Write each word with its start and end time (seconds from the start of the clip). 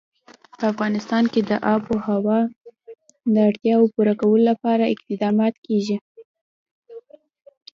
په 0.57 0.63
افغانستان 0.71 1.23
کې 1.33 1.41
د 1.49 1.51
آب 1.73 1.81
وهوا 1.91 2.39
د 3.33 3.35
اړتیاوو 3.47 3.91
پوره 3.93 4.13
کولو 4.21 4.43
لپاره 4.51 4.91
اقدامات 4.93 5.55
کېږي. 5.65 5.97